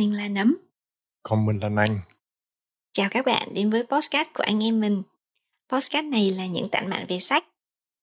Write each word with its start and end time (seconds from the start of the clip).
Mình 0.00 0.16
là 0.16 0.28
Nấm. 0.28 0.56
Còn 1.22 1.46
mình 1.46 1.58
là 1.58 1.68
Năng. 1.68 2.00
Chào 2.92 3.08
các 3.10 3.26
bạn 3.26 3.54
đến 3.54 3.70
với 3.70 3.82
podcast 3.82 4.28
của 4.34 4.42
anh 4.42 4.62
em 4.62 4.80
mình. 4.80 5.02
Podcast 5.72 6.04
này 6.04 6.30
là 6.30 6.46
những 6.46 6.68
tản 6.68 6.90
mạn 6.90 7.06
về 7.08 7.18
sách 7.18 7.44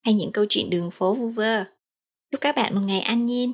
hay 0.06 0.14
những 0.14 0.32
câu 0.32 0.46
chuyện 0.50 0.70
đường 0.70 0.92
phố 0.92 1.16
vu 1.16 1.30
vơ. 1.30 1.64
Chúc 2.32 2.42
các 2.42 2.56
bạn 2.56 2.76
một 2.76 2.82
ngày 2.82 3.00
an 3.00 3.26
nhiên. 3.26 3.54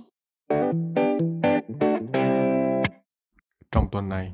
Trong 3.71 3.87
tuần 3.91 4.09
này, 4.09 4.31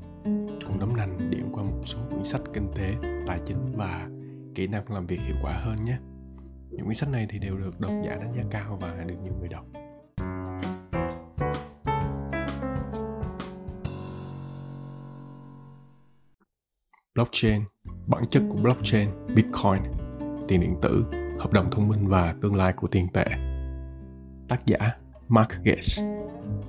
cùng 0.66 0.78
Nấm 0.78 0.96
Nành 0.96 1.30
điểm 1.30 1.46
qua 1.52 1.64
một 1.64 1.82
số 1.84 1.98
quyển 2.10 2.24
sách 2.24 2.42
kinh 2.54 2.68
tế, 2.76 2.94
tài 3.26 3.38
chính 3.46 3.72
và 3.76 4.08
kỹ 4.54 4.66
năng 4.66 4.92
làm 4.92 5.06
việc 5.06 5.20
hiệu 5.26 5.36
quả 5.42 5.52
hơn 5.52 5.76
nhé. 5.84 5.98
Những 6.70 6.84
quyển 6.84 6.94
sách 6.94 7.08
này 7.08 7.26
thì 7.30 7.38
đều 7.38 7.56
được 7.56 7.80
độc 7.80 7.92
giả 8.06 8.16
đánh 8.16 8.32
giá 8.36 8.42
cao 8.50 8.78
và 8.80 9.04
được 9.08 9.16
nhiều 9.22 9.34
người 9.40 9.48
đọc. 9.48 9.66
Blockchain, 17.20 17.62
bản 18.06 18.22
chất 18.30 18.42
của 18.50 18.56
blockchain, 18.56 19.08
Bitcoin, 19.34 19.82
tiền 20.48 20.60
điện 20.60 20.74
tử, 20.82 21.04
hợp 21.38 21.52
đồng 21.52 21.70
thông 21.70 21.88
minh 21.88 22.06
và 22.08 22.34
tương 22.42 22.54
lai 22.54 22.72
của 22.72 22.88
tiền 22.88 23.08
tệ. 23.08 23.24
Tác 24.48 24.66
giả 24.66 24.78
Mark 25.28 25.48
Gates 25.64 26.02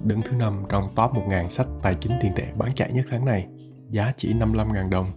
đứng 0.03 0.21
thứ 0.21 0.35
năm 0.35 0.63
trong 0.69 0.83
top 0.95 1.11
1.000 1.11 1.47
sách 1.47 1.67
tài 1.81 1.95
chính 1.95 2.11
tiền 2.21 2.31
tệ 2.35 2.47
bán 2.57 2.71
chạy 2.71 2.91
nhất 2.93 3.05
tháng 3.09 3.25
này, 3.25 3.47
giá 3.89 4.13
chỉ 4.17 4.33
55.000 4.33 4.89
đồng, 4.89 5.11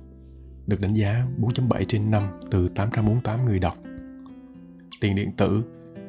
được 0.66 0.80
đánh 0.80 0.94
giá 0.94 1.26
4.7 1.40 1.84
trên 1.84 2.10
5 2.10 2.40
từ 2.50 2.68
848 2.68 3.44
người 3.44 3.58
đọc. 3.58 3.74
Tiền 5.00 5.14
điện 5.14 5.32
tử 5.36 5.62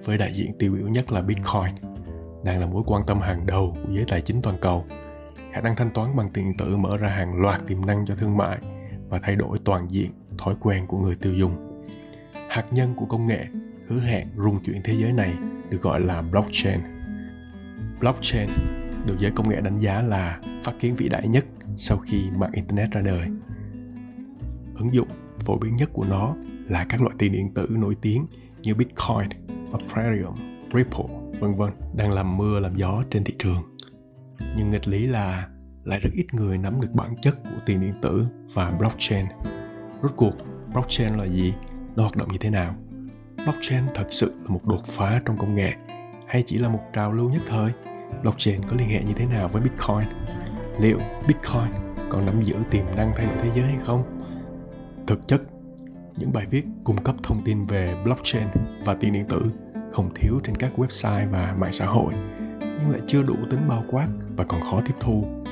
với 0.04 0.18
đại 0.18 0.34
diện 0.34 0.52
tiêu 0.60 0.74
biểu 0.74 0.88
nhất 0.88 1.12
là 1.12 1.22
Bitcoin 1.22 1.76
đang 2.44 2.60
là 2.60 2.66
mối 2.66 2.84
quan 2.86 3.04
tâm 3.08 3.20
hàng 3.20 3.46
đầu 3.46 3.74
của 3.76 3.94
giới 3.94 4.06
tài 4.08 4.22
chính 4.22 4.42
toàn 4.42 4.58
cầu. 4.62 4.86
Khả 5.54 5.62
năng 5.62 5.76
thanh 5.76 5.92
toán 5.94 6.16
bằng 6.16 6.30
tiền 6.30 6.46
điện 6.46 6.58
tử 6.58 6.78
mở 6.78 6.98
ra 6.98 7.10
hàng 7.10 7.42
loạt 7.42 7.62
tiềm 7.68 7.86
năng 7.86 8.06
cho 8.06 8.16
thương 8.16 8.38
mại 8.38 8.58
và 9.10 9.20
thay 9.24 9.36
đổi 9.36 9.60
toàn 9.64 9.88
diện 9.92 10.12
thói 10.38 10.56
quen 10.60 10.88
của 10.88 10.98
người 10.98 11.16
tiêu 11.16 11.34
dùng. 11.34 11.84
Hạt 12.50 12.66
nhân 12.72 12.94
của 12.96 13.06
công 13.06 13.28
nghệ 13.28 13.46
hứa 13.88 14.00
hẹn 14.00 14.28
rung 14.38 14.64
chuyển 14.64 14.82
thế 14.84 14.94
giới 14.94 15.14
này 15.14 15.34
được 15.70 15.82
gọi 15.82 16.00
là 16.00 16.22
blockchain. 16.22 16.80
Blockchain 18.00 18.50
được 19.06 19.16
giới 19.20 19.32
công 19.32 19.50
nghệ 19.50 19.62
đánh 19.62 19.78
giá 19.78 20.02
là 20.02 20.40
phát 20.64 20.74
kiến 20.80 20.96
vĩ 20.96 21.10
đại 21.10 21.28
nhất 21.28 21.46
sau 21.78 21.98
khi 21.98 22.30
mạng 22.38 22.52
internet 22.54 22.92
ra 22.92 23.02
đời. 23.02 23.28
Ứng 24.76 24.94
dụng 24.94 25.08
phổ 25.46 25.58
biến 25.58 25.76
nhất 25.76 25.90
của 25.94 26.06
nó 26.10 26.36
là 26.70 26.86
các 26.90 27.02
loại 27.02 27.16
tiền 27.20 27.32
điện 27.32 27.54
tử 27.54 27.68
nổi 27.70 27.96
tiếng 28.02 28.26
như 28.62 28.76
Bitcoin, 28.76 29.30
Ethereum, 29.80 30.36
Ripple, 30.74 31.06
vân 31.40 31.56
vân 31.56 31.72
đang 31.96 32.14
làm 32.14 32.38
mưa 32.38 32.60
làm 32.60 32.76
gió 32.76 33.04
trên 33.10 33.24
thị 33.24 33.34
trường. 33.40 33.64
Nhưng 34.58 34.72
nghịch 34.72 34.88
lý 34.88 35.08
là 35.08 35.48
lại 35.86 36.00
rất 36.00 36.10
ít 36.14 36.34
người 36.34 36.58
nắm 36.58 36.82
được 36.82 36.92
bản 36.94 37.16
chất 37.22 37.36
của 37.44 37.62
tiền 37.66 37.82
điện 37.82 37.94
tử 38.02 38.26
và 38.54 38.72
blockchain. 38.72 39.26
Rốt 40.02 40.12
cuộc, 40.16 40.34
blockchain 40.74 41.14
là 41.14 41.26
gì? 41.26 41.54
Nó 41.96 42.04
hoạt 42.04 42.16
động 42.16 42.32
như 42.32 42.38
thế 42.38 42.50
nào? 42.50 42.76
Blockchain 43.44 43.84
thật 43.96 44.08
sự 44.10 44.34
là 44.44 44.50
một 44.50 44.66
đột 44.66 44.86
phá 44.86 45.22
trong 45.26 45.38
công 45.38 45.54
nghệ 45.54 45.74
hay 46.28 46.44
chỉ 46.46 46.58
là 46.58 46.70
một 46.70 46.82
trào 46.94 47.12
lưu 47.12 47.30
nhất 47.30 47.42
thời? 47.48 47.72
Blockchain 48.22 48.62
có 48.70 48.76
liên 48.80 48.90
hệ 48.90 49.04
như 49.04 49.14
thế 49.16 49.26
nào 49.26 49.48
với 49.48 49.62
Bitcoin? 49.62 50.08
Liệu 50.80 51.00
Bitcoin 51.28 51.72
còn 52.10 52.26
nắm 52.26 52.42
giữ 52.42 52.56
tiềm 52.72 52.86
năng 52.96 53.12
thay 53.16 53.26
đổi 53.26 53.38
thế 53.42 53.50
giới 53.56 53.66
hay 53.66 53.78
không? 53.84 54.04
Thực 55.08 55.28
chất, 55.28 55.42
những 56.18 56.34
bài 56.34 56.46
viết 56.46 56.66
cung 56.84 57.04
cấp 57.04 57.16
thông 57.24 57.42
tin 57.46 57.66
về 57.66 57.96
blockchain 58.04 58.48
và 58.86 58.94
tiền 58.94 59.14
điện 59.14 59.26
tử 59.30 59.42
không 59.92 60.10
thiếu 60.16 60.40
trên 60.44 60.56
các 60.56 60.72
website 60.78 61.30
và 61.32 61.56
mạng 61.60 61.72
xã 61.72 61.86
hội 61.86 62.14
nhưng 62.62 62.92
lại 62.92 63.02
chưa 63.08 63.24
đủ 63.24 63.36
tính 63.52 63.68
bao 63.68 63.84
quát 63.92 64.08
và 64.38 64.46
còn 64.46 64.62
khó 64.62 64.82
tiếp 64.86 64.94
thu 65.00 65.45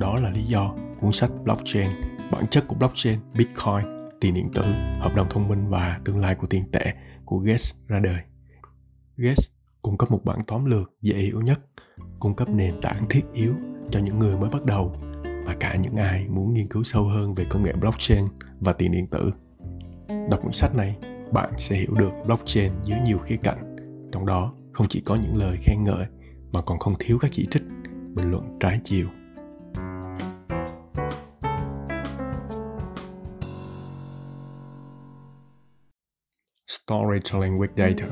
đó 0.00 0.16
là 0.22 0.30
lý 0.30 0.42
do 0.42 0.74
cuốn 1.00 1.12
sách 1.12 1.30
Blockchain, 1.44 1.90
bản 2.30 2.46
chất 2.50 2.64
của 2.68 2.74
blockchain, 2.74 3.18
Bitcoin, 3.34 3.84
tiền 4.20 4.34
điện 4.34 4.50
tử, 4.54 4.62
hợp 5.00 5.14
đồng 5.14 5.26
thông 5.30 5.48
minh 5.48 5.68
và 5.68 6.00
tương 6.04 6.18
lai 6.18 6.34
của 6.34 6.46
tiền 6.46 6.64
tệ 6.72 6.94
của 7.24 7.38
Gates 7.38 7.74
ra 7.86 8.00
đời. 8.00 8.18
Gates 9.16 9.50
cung 9.82 9.98
cấp 9.98 10.10
một 10.10 10.20
bản 10.24 10.38
tóm 10.46 10.64
lược 10.64 10.92
dễ 11.02 11.16
hiểu 11.16 11.40
nhất, 11.40 11.60
cung 12.18 12.34
cấp 12.34 12.48
nền 12.48 12.80
tảng 12.82 13.08
thiết 13.10 13.24
yếu 13.32 13.54
cho 13.90 14.00
những 14.00 14.18
người 14.18 14.36
mới 14.36 14.50
bắt 14.50 14.64
đầu 14.64 14.96
và 15.46 15.56
cả 15.60 15.76
những 15.76 15.96
ai 15.96 16.26
muốn 16.28 16.54
nghiên 16.54 16.68
cứu 16.68 16.82
sâu 16.82 17.04
hơn 17.04 17.34
về 17.34 17.46
công 17.50 17.62
nghệ 17.62 17.72
blockchain 17.72 18.24
và 18.60 18.72
tiền 18.72 18.92
điện 18.92 19.06
tử. 19.06 19.30
Đọc 20.30 20.40
cuốn 20.42 20.52
sách 20.52 20.74
này, 20.74 20.96
bạn 21.32 21.52
sẽ 21.58 21.76
hiểu 21.76 21.94
được 21.94 22.10
blockchain 22.26 22.72
dưới 22.82 22.98
nhiều 23.04 23.18
khía 23.18 23.36
cạnh, 23.36 23.76
trong 24.12 24.26
đó 24.26 24.54
không 24.72 24.86
chỉ 24.88 25.00
có 25.00 25.14
những 25.14 25.36
lời 25.36 25.56
khen 25.62 25.82
ngợi 25.82 26.06
mà 26.52 26.62
còn 26.62 26.78
không 26.78 26.94
thiếu 26.98 27.18
các 27.18 27.30
chỉ 27.34 27.46
trích, 27.50 27.62
bình 28.14 28.30
luận 28.30 28.58
trái 28.60 28.80
chiều. 28.84 29.06
Storytelling 36.90 37.58
with 37.58 37.68
Data, 37.76 38.06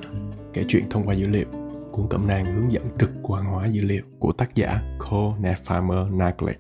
kể 0.53 0.65
chuyện 0.69 0.89
thông 0.91 1.05
qua 1.05 1.15
dữ 1.15 1.29
liệu, 1.29 1.47
cuốn 1.93 2.07
cẩm 2.11 2.27
nang 2.27 2.45
hướng 2.45 2.73
dẫn 2.73 2.89
trực 2.99 3.11
quan 3.23 3.45
hóa 3.45 3.67
dữ 3.67 3.83
liệu 3.83 4.03
của 4.19 4.33
tác 4.33 4.55
giả 4.55 4.97
Cole 4.99 5.35
Nefamer 5.41 6.17
Nagle 6.17 6.53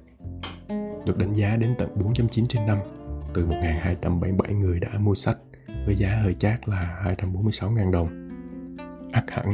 được 1.06 1.18
đánh 1.18 1.34
giá 1.34 1.56
đến 1.56 1.74
tận 1.78 1.88
4.9 1.96 2.46
trên 2.48 2.66
5 2.66 2.78
từ 3.34 3.46
1.277 3.46 4.58
người 4.58 4.80
đã 4.80 4.88
mua 4.98 5.14
sách 5.14 5.36
với 5.86 5.94
giá 5.94 6.20
hơi 6.22 6.34
chát 6.34 6.68
là 6.68 7.14
246.000 7.18 7.90
đồng. 7.90 8.28
ắt 9.12 9.30
hẳn, 9.30 9.46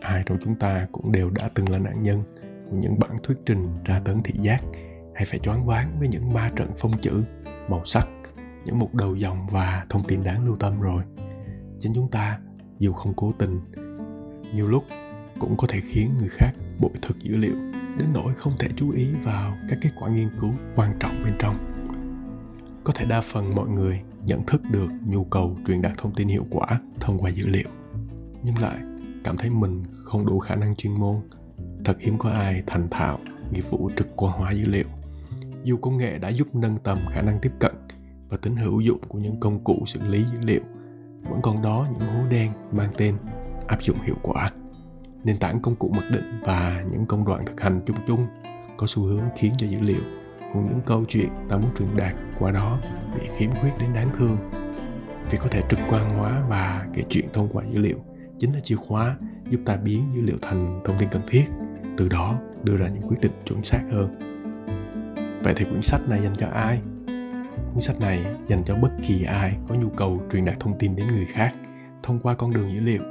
ai 0.00 0.22
trong 0.26 0.38
chúng 0.40 0.54
ta 0.54 0.86
cũng 0.92 1.12
đều 1.12 1.30
đã 1.30 1.50
từng 1.54 1.68
là 1.68 1.78
nạn 1.78 2.02
nhân 2.02 2.22
của 2.70 2.76
những 2.76 2.98
bản 2.98 3.16
thuyết 3.22 3.36
trình 3.46 3.68
tra 3.84 4.00
tấn 4.04 4.22
thị 4.22 4.34
giác 4.40 4.62
hay 5.14 5.24
phải 5.24 5.38
choáng 5.38 5.66
váng 5.66 5.98
với 5.98 6.08
những 6.08 6.32
ma 6.32 6.50
trận 6.56 6.70
phông 6.76 6.92
chữ, 7.00 7.22
màu 7.68 7.84
sắc, 7.84 8.08
những 8.64 8.78
mục 8.78 8.94
đầu 8.94 9.14
dòng 9.14 9.46
và 9.50 9.86
thông 9.88 10.04
tin 10.04 10.24
đáng 10.24 10.46
lưu 10.46 10.56
tâm 10.56 10.80
rồi 10.80 11.02
chính 11.80 11.94
chúng 11.94 12.08
ta, 12.08 12.38
dù 12.78 12.92
không 12.92 13.14
cố 13.14 13.32
tình. 13.38 13.60
Nhiều 14.54 14.68
lúc 14.68 14.84
cũng 15.38 15.56
có 15.56 15.66
thể 15.66 15.80
khiến 15.80 16.10
người 16.18 16.28
khác 16.28 16.52
bội 16.78 16.90
thực 17.02 17.18
dữ 17.20 17.36
liệu, 17.36 17.54
đến 17.98 18.08
nỗi 18.14 18.34
không 18.34 18.52
thể 18.58 18.68
chú 18.76 18.90
ý 18.90 19.06
vào 19.24 19.56
các 19.68 19.78
kết 19.82 19.90
quả 20.00 20.08
nghiên 20.08 20.28
cứu 20.40 20.50
quan 20.76 20.96
trọng 21.00 21.22
bên 21.24 21.34
trong. 21.38 21.56
Có 22.84 22.92
thể 22.96 23.06
đa 23.06 23.20
phần 23.20 23.54
mọi 23.54 23.68
người 23.68 24.00
nhận 24.26 24.46
thức 24.46 24.62
được 24.70 24.88
nhu 25.06 25.24
cầu 25.24 25.56
truyền 25.66 25.82
đạt 25.82 25.98
thông 25.98 26.14
tin 26.14 26.28
hiệu 26.28 26.46
quả 26.50 26.80
thông 27.00 27.18
qua 27.18 27.30
dữ 27.30 27.46
liệu, 27.46 27.68
nhưng 28.42 28.58
lại 28.58 28.78
cảm 29.24 29.36
thấy 29.36 29.50
mình 29.50 29.82
không 29.90 30.26
đủ 30.26 30.38
khả 30.38 30.54
năng 30.54 30.76
chuyên 30.76 30.94
môn. 30.94 31.16
Thật 31.84 31.96
hiếm 32.00 32.18
có 32.18 32.30
ai 32.30 32.62
thành 32.66 32.88
thạo 32.90 33.18
nghiệp 33.52 33.64
vụ 33.70 33.90
trực 33.96 34.08
quan 34.16 34.38
hóa 34.38 34.52
dữ 34.52 34.64
liệu. 34.66 34.86
Dù 35.64 35.76
công 35.76 35.96
nghệ 35.96 36.18
đã 36.18 36.28
giúp 36.28 36.54
nâng 36.54 36.78
tầm 36.78 36.98
khả 37.10 37.22
năng 37.22 37.38
tiếp 37.42 37.52
cận 37.58 37.74
và 38.28 38.36
tính 38.36 38.56
hữu 38.56 38.80
dụng 38.80 39.00
của 39.08 39.18
những 39.18 39.40
công 39.40 39.64
cụ 39.64 39.82
xử 39.86 40.00
lý 40.08 40.24
dữ 40.32 40.38
liệu 40.42 40.62
vẫn 41.22 41.42
còn 41.42 41.62
đó 41.62 41.86
những 41.92 42.08
hố 42.08 42.28
đen 42.30 42.52
mang 42.72 42.90
tên 42.96 43.16
áp 43.66 43.82
dụng 43.82 43.96
hiệu 44.02 44.16
quả. 44.22 44.50
Nền 45.24 45.38
tảng 45.38 45.60
công 45.60 45.76
cụ 45.76 45.92
mặc 45.96 46.04
định 46.10 46.40
và 46.44 46.84
những 46.90 47.06
công 47.06 47.24
đoạn 47.24 47.46
thực 47.46 47.60
hành 47.60 47.80
chung 47.86 47.96
chung 48.06 48.26
có 48.76 48.86
xu 48.86 49.02
hướng 49.02 49.24
khiến 49.36 49.52
cho 49.58 49.66
dữ 49.66 49.80
liệu 49.80 50.02
cùng 50.52 50.68
những 50.68 50.80
câu 50.86 51.04
chuyện 51.08 51.28
ta 51.48 51.56
muốn 51.56 51.70
truyền 51.78 51.96
đạt 51.96 52.14
qua 52.38 52.50
đó 52.50 52.78
bị 53.14 53.28
khiếm 53.36 53.54
khuyết 53.54 53.70
đến 53.80 53.92
đáng 53.94 54.10
thương. 54.18 54.36
Việc 55.30 55.38
có 55.40 55.48
thể 55.50 55.62
trực 55.68 55.78
quan 55.88 56.10
hóa 56.10 56.42
và 56.48 56.86
kể 56.94 57.02
chuyện 57.08 57.28
thông 57.32 57.48
qua 57.52 57.64
dữ 57.70 57.78
liệu 57.78 57.98
chính 58.38 58.52
là 58.52 58.60
chìa 58.60 58.76
khóa 58.76 59.16
giúp 59.48 59.60
ta 59.64 59.76
biến 59.76 60.04
dữ 60.14 60.22
liệu 60.22 60.36
thành 60.42 60.80
thông 60.84 60.96
tin 60.98 61.08
cần 61.08 61.22
thiết, 61.28 61.44
từ 61.96 62.08
đó 62.08 62.38
đưa 62.62 62.76
ra 62.76 62.88
những 62.88 63.02
quyết 63.08 63.20
định 63.20 63.32
chuẩn 63.44 63.62
xác 63.62 63.82
hơn. 63.92 64.18
Vậy 65.44 65.54
thì 65.56 65.64
quyển 65.64 65.82
sách 65.82 66.00
này 66.08 66.22
dành 66.22 66.34
cho 66.36 66.46
ai? 66.46 66.80
Cuốn 67.72 67.80
sách 67.80 68.00
này 68.00 68.24
dành 68.48 68.64
cho 68.64 68.76
bất 68.76 68.90
kỳ 69.06 69.24
ai 69.24 69.56
có 69.68 69.74
nhu 69.74 69.88
cầu 69.88 70.20
truyền 70.32 70.44
đạt 70.44 70.60
thông 70.60 70.78
tin 70.78 70.96
đến 70.96 71.06
người 71.06 71.26
khác 71.26 71.54
thông 72.02 72.18
qua 72.20 72.34
con 72.34 72.50
đường 72.50 72.72
dữ 72.72 72.80
liệu. 72.80 73.02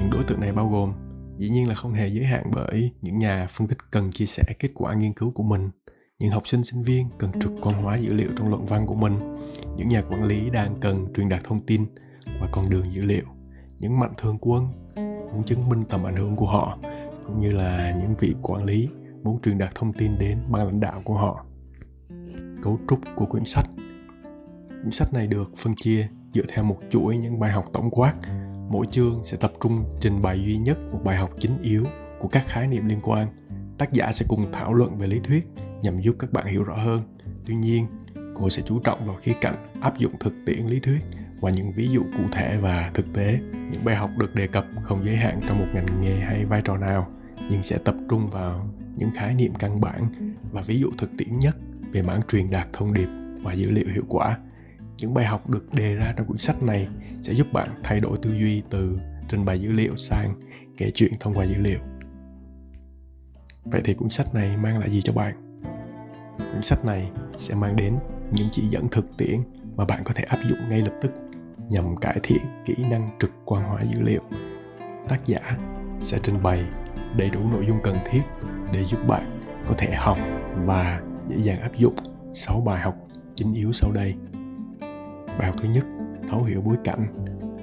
Những 0.00 0.10
đối 0.12 0.24
tượng 0.24 0.40
này 0.40 0.52
bao 0.52 0.68
gồm 0.68 0.92
dĩ 1.38 1.48
nhiên 1.50 1.68
là 1.68 1.74
không 1.74 1.92
hề 1.92 2.08
giới 2.08 2.24
hạn 2.24 2.50
bởi 2.54 2.90
những 3.02 3.18
nhà 3.18 3.46
phân 3.50 3.66
tích 3.66 3.78
cần 3.90 4.10
chia 4.10 4.26
sẻ 4.26 4.42
kết 4.58 4.68
quả 4.74 4.94
nghiên 4.94 5.12
cứu 5.12 5.30
của 5.30 5.42
mình, 5.42 5.70
những 6.18 6.30
học 6.30 6.46
sinh 6.46 6.64
sinh 6.64 6.82
viên 6.82 7.08
cần 7.18 7.30
trực 7.40 7.52
quan 7.62 7.82
hóa 7.82 7.96
dữ 7.96 8.12
liệu 8.12 8.28
trong 8.36 8.48
luận 8.48 8.66
văn 8.66 8.86
của 8.86 8.94
mình, 8.94 9.18
những 9.76 9.88
nhà 9.88 10.02
quản 10.02 10.24
lý 10.24 10.50
đang 10.50 10.80
cần 10.80 11.06
truyền 11.14 11.28
đạt 11.28 11.44
thông 11.44 11.66
tin 11.66 11.86
qua 12.40 12.48
con 12.52 12.70
đường 12.70 12.94
dữ 12.94 13.02
liệu, 13.02 13.24
những 13.78 14.00
mạnh 14.00 14.12
thường 14.18 14.38
quân 14.40 14.66
muốn 15.32 15.44
chứng 15.44 15.68
minh 15.68 15.82
tầm 15.82 16.06
ảnh 16.06 16.16
hưởng 16.16 16.36
của 16.36 16.46
họ, 16.46 16.78
cũng 17.26 17.40
như 17.40 17.52
là 17.52 17.96
những 18.02 18.14
vị 18.14 18.34
quản 18.42 18.64
lý 18.64 18.88
muốn 19.22 19.40
truyền 19.42 19.58
đạt 19.58 19.74
thông 19.74 19.92
tin 19.92 20.18
đến 20.18 20.38
ban 20.50 20.66
lãnh 20.66 20.80
đạo 20.80 21.02
của 21.04 21.14
họ 21.14 21.44
cấu 22.62 22.78
trúc 22.88 23.00
của 23.16 23.26
quyển 23.26 23.44
sách. 23.44 23.66
Quyển 24.68 24.90
sách 24.90 25.12
này 25.14 25.26
được 25.26 25.50
phân 25.56 25.74
chia 25.74 26.08
dựa 26.34 26.44
theo 26.48 26.64
một 26.64 26.78
chuỗi 26.90 27.16
những 27.16 27.40
bài 27.40 27.52
học 27.52 27.64
tổng 27.72 27.90
quát. 27.90 28.14
Mỗi 28.70 28.86
chương 28.90 29.24
sẽ 29.24 29.36
tập 29.36 29.52
trung 29.60 29.84
trình 30.00 30.22
bày 30.22 30.44
duy 30.44 30.58
nhất 30.58 30.78
một 30.92 31.00
bài 31.04 31.16
học 31.16 31.30
chính 31.38 31.62
yếu 31.62 31.84
của 32.18 32.28
các 32.28 32.46
khái 32.46 32.66
niệm 32.66 32.88
liên 32.88 32.98
quan. 33.02 33.28
Tác 33.78 33.92
giả 33.92 34.12
sẽ 34.12 34.26
cùng 34.28 34.52
thảo 34.52 34.74
luận 34.74 34.98
về 34.98 35.06
lý 35.06 35.20
thuyết 35.24 35.48
nhằm 35.82 36.00
giúp 36.00 36.16
các 36.18 36.32
bạn 36.32 36.46
hiểu 36.46 36.64
rõ 36.64 36.76
hơn. 36.76 37.02
Tuy 37.46 37.54
nhiên, 37.54 37.86
cô 38.34 38.50
sẽ 38.50 38.62
chú 38.66 38.78
trọng 38.78 39.06
vào 39.06 39.16
khía 39.22 39.34
cạnh 39.40 39.70
áp 39.80 39.98
dụng 39.98 40.12
thực 40.20 40.32
tiễn 40.46 40.66
lý 40.66 40.80
thuyết 40.80 40.98
và 41.40 41.50
những 41.50 41.72
ví 41.72 41.88
dụ 41.88 42.02
cụ 42.02 42.22
thể 42.32 42.58
và 42.58 42.90
thực 42.94 43.06
tế. 43.14 43.38
Những 43.52 43.84
bài 43.84 43.96
học 43.96 44.10
được 44.18 44.34
đề 44.34 44.46
cập 44.46 44.66
không 44.82 45.04
giới 45.04 45.16
hạn 45.16 45.40
trong 45.48 45.58
một 45.58 45.66
ngành 45.74 46.00
nghề 46.00 46.20
hay 46.20 46.44
vai 46.44 46.62
trò 46.64 46.76
nào, 46.76 47.08
nhưng 47.50 47.62
sẽ 47.62 47.78
tập 47.78 47.94
trung 48.08 48.30
vào 48.30 48.68
những 48.96 49.10
khái 49.14 49.34
niệm 49.34 49.52
căn 49.58 49.80
bản 49.80 50.08
và 50.52 50.62
ví 50.62 50.80
dụ 50.80 50.90
thực 50.98 51.10
tiễn 51.18 51.38
nhất 51.38 51.56
về 51.92 52.02
mảng 52.02 52.20
truyền 52.28 52.50
đạt 52.50 52.68
thông 52.72 52.94
điệp 52.94 53.08
và 53.42 53.52
dữ 53.52 53.70
liệu 53.70 53.86
hiệu 53.94 54.04
quả. 54.08 54.38
Những 54.96 55.14
bài 55.14 55.24
học 55.24 55.50
được 55.50 55.74
đề 55.74 55.94
ra 55.94 56.14
trong 56.16 56.26
quyển 56.26 56.38
sách 56.38 56.62
này 56.62 56.88
sẽ 57.22 57.32
giúp 57.32 57.46
bạn 57.52 57.68
thay 57.82 58.00
đổi 58.00 58.18
tư 58.22 58.30
duy 58.30 58.62
từ 58.70 58.98
trình 59.28 59.44
bày 59.44 59.60
dữ 59.60 59.72
liệu 59.72 59.96
sang 59.96 60.34
kể 60.76 60.90
chuyện 60.94 61.12
thông 61.20 61.34
qua 61.34 61.44
dữ 61.44 61.58
liệu. 61.58 61.78
Vậy 63.64 63.80
thì 63.84 63.94
cuốn 63.94 64.10
sách 64.10 64.34
này 64.34 64.56
mang 64.56 64.78
lại 64.78 64.90
gì 64.90 65.02
cho 65.02 65.12
bạn? 65.12 65.62
Cuốn 66.38 66.62
sách 66.62 66.84
này 66.84 67.10
sẽ 67.36 67.54
mang 67.54 67.76
đến 67.76 67.98
những 68.30 68.48
chỉ 68.52 68.62
dẫn 68.70 68.88
thực 68.88 69.16
tiễn 69.18 69.40
mà 69.76 69.84
bạn 69.84 70.02
có 70.04 70.14
thể 70.14 70.24
áp 70.24 70.38
dụng 70.48 70.68
ngay 70.68 70.80
lập 70.80 70.92
tức 71.02 71.12
nhằm 71.68 71.96
cải 71.96 72.20
thiện 72.22 72.42
kỹ 72.64 72.74
năng 72.90 73.10
trực 73.20 73.30
quan 73.44 73.64
hóa 73.64 73.80
dữ 73.92 74.00
liệu. 74.00 74.22
Tác 75.08 75.26
giả 75.26 75.58
sẽ 76.00 76.18
trình 76.22 76.42
bày 76.42 76.64
đầy 77.16 77.30
đủ 77.30 77.40
nội 77.52 77.64
dung 77.68 77.78
cần 77.82 77.96
thiết 78.10 78.22
để 78.72 78.84
giúp 78.84 78.98
bạn 79.08 79.40
có 79.66 79.74
thể 79.78 79.94
học 79.94 80.18
và 80.64 81.00
dễ 81.32 81.44
dàng 81.44 81.60
áp 81.60 81.76
dụng 81.76 81.94
6 82.32 82.60
bài 82.60 82.80
học 82.82 82.96
chính 83.34 83.54
yếu 83.54 83.72
sau 83.72 83.92
đây. 83.92 84.14
Bài 85.38 85.46
học 85.46 85.54
thứ 85.62 85.68
nhất, 85.68 85.86
thấu 86.28 86.42
hiểu 86.42 86.60
bối 86.60 86.76
cảnh. 86.84 87.06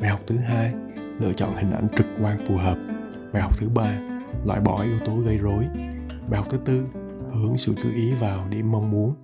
Bài 0.01 0.09
học 0.09 0.19
thứ 0.27 0.37
hai, 0.37 0.73
lựa 1.19 1.33
chọn 1.33 1.55
hình 1.55 1.71
ảnh 1.71 1.87
trực 1.95 2.05
quan 2.21 2.37
phù 2.45 2.57
hợp. 2.57 2.77
Bài 3.33 3.41
học 3.41 3.57
thứ 3.57 3.69
ba, 3.69 3.99
loại 4.45 4.59
bỏ 4.59 4.83
yếu 4.83 4.99
tố 5.05 5.17
gây 5.17 5.37
rối. 5.37 5.65
Bài 6.29 6.37
học 6.37 6.47
thứ 6.49 6.57
tư, 6.65 6.87
hướng 7.33 7.57
sự 7.57 7.75
chú 7.83 7.89
ý 7.95 8.11
vào 8.13 8.47
điểm 8.47 8.71
mong 8.71 8.91
muốn. 8.91 9.15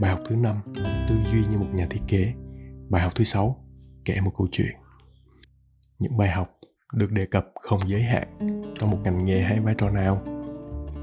Bài 0.00 0.10
học 0.10 0.20
thứ 0.28 0.36
năm, 0.36 0.56
tư 1.08 1.14
duy 1.32 1.40
như 1.50 1.58
một 1.58 1.68
nhà 1.74 1.86
thiết 1.90 2.00
kế. 2.08 2.32
Bài 2.88 3.02
học 3.02 3.12
thứ 3.14 3.24
sáu, 3.24 3.64
kể 4.04 4.20
một 4.20 4.32
câu 4.38 4.48
chuyện. 4.50 4.76
Những 5.98 6.16
bài 6.16 6.30
học 6.30 6.50
được 6.94 7.12
đề 7.12 7.26
cập 7.26 7.46
không 7.62 7.80
giới 7.86 8.02
hạn 8.02 8.28
trong 8.78 8.90
một 8.90 8.98
ngành 9.04 9.24
nghề 9.24 9.42
hay 9.42 9.60
vai 9.60 9.74
trò 9.78 9.90
nào 9.90 10.22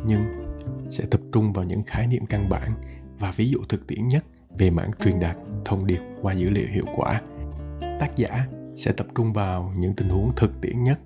nhưng 0.06 0.44
sẽ 0.89 1.05
tập 1.11 1.21
trung 1.31 1.53
vào 1.53 1.65
những 1.65 1.83
khái 1.83 2.07
niệm 2.07 2.25
căn 2.25 2.49
bản 2.49 2.71
và 3.19 3.31
ví 3.31 3.49
dụ 3.49 3.59
thực 3.69 3.87
tiễn 3.87 4.07
nhất 4.07 4.25
về 4.57 4.69
mảng 4.69 4.91
truyền 4.99 5.19
đạt 5.19 5.37
thông 5.65 5.87
điệp 5.87 5.99
qua 6.21 6.33
dữ 6.33 6.49
liệu 6.49 6.67
hiệu 6.71 6.85
quả. 6.95 7.21
Tác 7.81 8.15
giả 8.15 8.47
sẽ 8.75 8.91
tập 8.91 9.07
trung 9.15 9.33
vào 9.33 9.73
những 9.77 9.93
tình 9.95 10.09
huống 10.09 10.35
thực 10.35 10.61
tiễn 10.61 10.83
nhất 10.83 10.99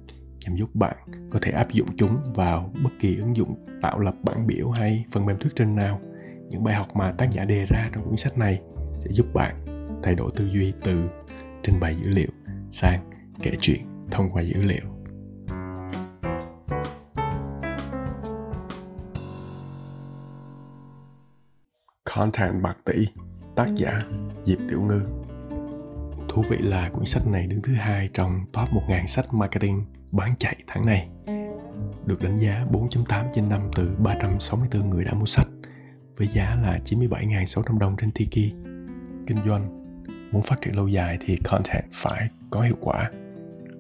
nhằm 0.46 0.56
giúp 0.56 0.76
bạn 0.76 0.98
có 1.32 1.40
thể 1.42 1.52
áp 1.52 1.72
dụng 1.72 1.88
chúng 1.98 2.18
vào 2.36 2.72
bất 2.84 2.90
kỳ 3.00 3.18
ứng 3.18 3.36
dụng 3.36 3.66
tạo 3.82 4.00
lập 4.00 4.16
bản 4.24 4.48
biểu 4.48 4.70
hay 4.70 5.06
phần 5.12 5.26
mềm 5.26 5.38
thuyết 5.40 5.56
trình 5.56 5.76
nào. 5.76 6.02
Những 6.50 6.64
bài 6.64 6.76
học 6.76 6.96
mà 6.96 7.12
tác 7.12 7.32
giả 7.32 7.46
đề 7.46 7.66
ra 7.66 7.90
trong 7.94 8.04
cuốn 8.04 8.18
sách 8.18 8.38
này 8.38 8.62
sẽ 9.00 9.12
giúp 9.12 9.26
bạn 9.34 9.56
thay 10.04 10.16
đổi 10.16 10.32
tư 10.36 10.50
duy 10.54 10.74
từ 10.84 11.10
trình 11.64 11.80
bày 11.80 11.96
dữ 12.04 12.10
liệu 12.10 12.30
sang 12.72 13.10
kể 13.42 13.52
chuyện 13.60 13.82
thông 14.12 14.30
qua 14.30 14.42
dữ 14.42 14.62
liệu. 14.64 14.99
Content 22.16 22.62
bạc 22.62 22.78
tỷ 22.86 23.08
tác 23.56 23.76
giả 23.76 24.02
Diệp 24.46 24.58
Tiểu 24.70 24.82
Ngư. 24.82 25.02
Thú 26.30 26.44
vị 26.50 26.58
là 26.58 26.90
cuốn 26.90 27.06
sách 27.06 27.28
này 27.28 27.48
đứng 27.48 27.62
thứ 27.62 27.74
hai 27.74 28.10
trong 28.14 28.46
top 28.54 28.70
1.000 28.70 29.06
sách 29.06 29.34
marketing 29.34 29.86
bán 30.12 30.34
chạy 30.40 30.56
tháng 30.68 30.86
này. 30.86 31.10
Được 32.06 32.22
đánh 32.22 32.38
giá 32.38 32.66
4.8 32.72 33.26
trên 33.34 33.50
5 33.50 33.62
từ 33.76 33.90
364 33.98 34.90
người 34.90 35.04
đã 35.04 35.14
mua 35.14 35.26
sách 35.26 35.48
với 36.18 36.28
giá 36.28 36.58
là 36.64 36.80
97.600 36.86 37.78
đồng 37.78 37.96
trên 37.98 38.12
Tiki. 38.12 38.54
Kinh 39.28 39.38
doanh 39.46 39.94
muốn 40.32 40.42
phát 40.42 40.62
triển 40.62 40.76
lâu 40.76 40.88
dài 40.88 41.18
thì 41.22 41.38
content 41.44 41.86
phải 41.94 42.30
có 42.50 42.62
hiệu 42.62 42.78
quả. 42.82 43.12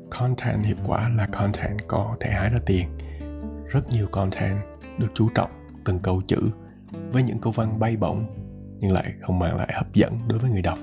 Content 0.10 0.64
hiệu 0.64 0.78
quả 0.86 1.10
là 1.10 1.28
content 1.28 1.80
có 1.88 2.18
thể 2.20 2.30
hái 2.30 2.50
ra 2.50 2.60
tiền. 2.66 2.88
Rất 3.70 3.90
nhiều 3.90 4.08
content 4.12 4.58
được 4.98 5.12
chú 5.14 5.30
trọng 5.36 5.52
từng 5.86 6.00
câu 6.00 6.22
chữ 6.28 6.38
với 7.12 7.24
những 7.24 7.40
câu 7.40 7.52
văn 7.52 7.80
bay 7.80 7.98
bổng, 7.98 8.26
nhưng 8.80 8.92
lại 8.92 9.14
không 9.22 9.40
mang 9.40 9.58
lại 9.58 9.70
hấp 9.76 9.94
dẫn 9.94 10.20
đối 10.28 10.40
với 10.40 10.52
người 10.52 10.62
đọc. 10.62 10.80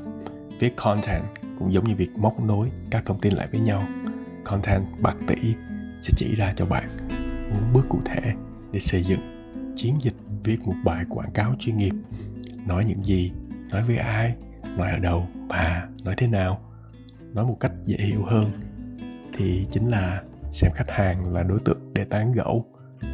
Viết 0.61 0.77
content 0.77 1.25
cũng 1.59 1.73
giống 1.73 1.85
như 1.85 1.95
việc 1.95 2.11
móc 2.19 2.41
nối 2.41 2.71
các 2.91 3.03
thông 3.07 3.21
tin 3.21 3.33
lại 3.33 3.49
với 3.51 3.61
nhau. 3.61 3.89
Content 4.45 4.87
bạc 5.01 5.17
tỷ 5.27 5.55
sẽ 6.01 6.13
chỉ 6.17 6.35
ra 6.35 6.53
cho 6.57 6.67
bạn 6.67 6.97
những 7.49 7.73
bước 7.73 7.87
cụ 7.89 7.99
thể 8.05 8.21
để 8.73 8.81
xây 8.81 9.05
dựng, 9.05 9.21
chiến 9.75 9.95
dịch 10.01 10.15
viết 10.45 10.61
một 10.65 10.75
bài 10.85 11.05
quảng 11.09 11.31
cáo 11.31 11.53
chuyên 11.59 11.77
nghiệp. 11.77 11.93
Nói 12.67 12.85
những 12.85 13.05
gì, 13.05 13.33
nói 13.71 13.83
với 13.83 13.97
ai, 13.97 14.35
nói 14.77 14.91
ở 14.91 14.99
đâu 14.99 15.27
và 15.49 15.89
nói 16.05 16.15
thế 16.17 16.27
nào. 16.27 16.61
Nói 17.35 17.47
một 17.47 17.57
cách 17.61 17.73
dễ 17.85 17.97
hiểu 17.97 18.25
hơn 18.25 18.51
thì 19.37 19.67
chính 19.71 19.91
là 19.91 20.23
xem 20.51 20.73
khách 20.75 20.91
hàng 20.91 21.33
là 21.33 21.43
đối 21.43 21.61
tượng 21.61 21.95
để 21.95 22.05
tán 22.05 22.33
gẫu. 22.33 22.65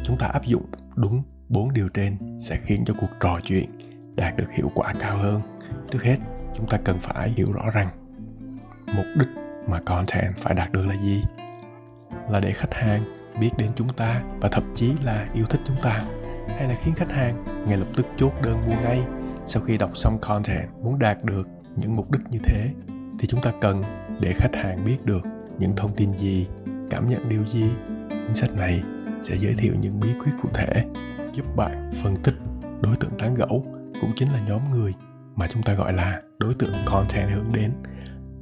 Chúng 0.03 0.17
ta 0.17 0.27
áp 0.27 0.45
dụng 0.45 0.65
đúng 0.95 1.23
bốn 1.53 1.73
điều 1.73 1.89
trên 1.89 2.17
sẽ 2.39 2.57
khiến 2.57 2.85
cho 2.85 2.93
cuộc 2.99 3.09
trò 3.19 3.39
chuyện 3.43 3.69
đạt 4.15 4.37
được 4.37 4.51
hiệu 4.51 4.71
quả 4.75 4.93
cao 4.99 5.17
hơn. 5.17 5.41
Trước 5.91 6.03
hết, 6.03 6.17
chúng 6.53 6.67
ta 6.67 6.77
cần 6.77 6.99
phải 6.99 7.29
hiểu 7.29 7.47
rõ 7.53 7.69
rằng 7.69 7.89
mục 8.95 9.05
đích 9.19 9.27
mà 9.67 9.79
content 9.79 10.37
phải 10.37 10.55
đạt 10.55 10.71
được 10.71 10.85
là 10.85 10.95
gì, 10.95 11.23
là 12.29 12.39
để 12.39 12.53
khách 12.53 12.73
hàng 12.73 13.03
biết 13.39 13.49
đến 13.57 13.71
chúng 13.75 13.89
ta 13.89 14.23
và 14.41 14.49
thậm 14.49 14.63
chí 14.75 14.91
là 15.03 15.29
yêu 15.33 15.45
thích 15.45 15.61
chúng 15.65 15.77
ta, 15.83 16.05
hay 16.47 16.67
là 16.67 16.75
khiến 16.83 16.95
khách 16.95 17.11
hàng 17.11 17.43
ngay 17.67 17.77
lập 17.77 17.87
tức 17.95 18.07
chốt 18.17 18.33
đơn 18.43 18.61
mua 18.67 18.75
ngay. 18.75 18.99
Sau 19.45 19.61
khi 19.61 19.77
đọc 19.77 19.97
xong 19.97 20.19
content 20.21 20.69
muốn 20.81 20.99
đạt 20.99 21.23
được 21.23 21.47
những 21.75 21.95
mục 21.95 22.11
đích 22.11 22.21
như 22.29 22.39
thế, 22.43 22.69
thì 23.19 23.27
chúng 23.27 23.41
ta 23.41 23.51
cần 23.61 23.81
để 24.21 24.33
khách 24.33 24.55
hàng 24.55 24.85
biết 24.85 25.05
được 25.05 25.21
những 25.59 25.75
thông 25.75 25.95
tin 25.95 26.13
gì, 26.13 26.47
cảm 26.89 27.09
nhận 27.09 27.29
điều 27.29 27.45
gì. 27.45 27.71
Cuốn 28.09 28.35
sách 28.35 28.53
này 28.53 28.83
sẽ 29.21 29.35
giới 29.35 29.53
thiệu 29.57 29.73
những 29.81 29.99
bí 29.99 30.09
quyết 30.19 30.31
cụ 30.41 30.49
thể 30.53 30.83
giúp 31.33 31.55
bạn 31.55 31.91
phân 32.03 32.15
tích 32.15 32.35
đối 32.81 32.95
tượng 32.95 33.17
tán 33.19 33.33
gẫu 33.33 33.65
cũng 34.01 34.11
chính 34.15 34.33
là 34.33 34.39
nhóm 34.47 34.71
người 34.71 34.93
mà 35.35 35.47
chúng 35.47 35.63
ta 35.63 35.73
gọi 35.73 35.93
là 35.93 36.21
đối 36.39 36.53
tượng 36.53 36.73
content 36.85 37.29
hướng 37.29 37.53
đến. 37.53 37.71